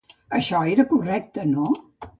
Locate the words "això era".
0.37-0.87